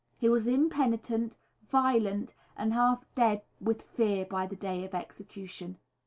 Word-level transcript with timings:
He 0.17 0.27
was 0.27 0.47
impenitent, 0.47 1.37
violent, 1.69 2.33
and 2.57 2.73
half 2.73 3.05
dead 3.13 3.43
with 3.59 3.83
fear 3.83 4.25
by 4.25 4.47
the 4.47 4.55
day 4.55 4.83
of 4.83 4.95
execution. 4.95 5.77